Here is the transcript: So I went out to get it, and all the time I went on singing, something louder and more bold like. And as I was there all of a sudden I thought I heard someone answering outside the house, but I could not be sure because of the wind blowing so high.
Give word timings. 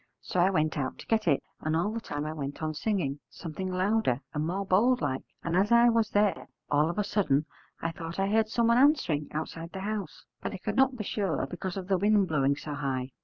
So 0.19 0.39
I 0.39 0.49
went 0.49 0.79
out 0.79 0.97
to 0.97 1.05
get 1.05 1.27
it, 1.27 1.43
and 1.59 1.75
all 1.75 1.91
the 1.91 1.99
time 2.01 2.25
I 2.25 2.33
went 2.33 2.63
on 2.63 2.73
singing, 2.73 3.19
something 3.29 3.69
louder 3.71 4.19
and 4.33 4.47
more 4.47 4.65
bold 4.65 4.99
like. 4.99 5.21
And 5.43 5.55
as 5.55 5.71
I 5.71 5.89
was 5.89 6.09
there 6.09 6.47
all 6.71 6.89
of 6.89 6.97
a 6.97 7.03
sudden 7.03 7.45
I 7.83 7.91
thought 7.91 8.17
I 8.19 8.27
heard 8.27 8.49
someone 8.49 8.79
answering 8.79 9.27
outside 9.31 9.73
the 9.73 9.81
house, 9.81 10.25
but 10.41 10.53
I 10.53 10.57
could 10.57 10.75
not 10.75 10.97
be 10.97 11.03
sure 11.03 11.45
because 11.45 11.77
of 11.77 11.87
the 11.87 11.99
wind 11.99 12.27
blowing 12.29 12.55
so 12.55 12.73
high. 12.73 13.11